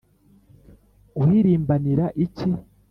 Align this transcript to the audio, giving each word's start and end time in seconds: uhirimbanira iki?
uhirimbanira 1.21 2.05
iki? 2.25 2.49